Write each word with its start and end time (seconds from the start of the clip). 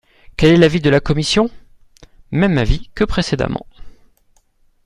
Quel 0.35 0.51
est 0.53 0.57
l’avis 0.57 0.81
de 0.81 0.89
la 0.89 0.99
commission? 0.99 1.51
Même 2.31 2.57
avis 2.57 2.89
que 2.95 3.03
précédemment. 3.03 3.67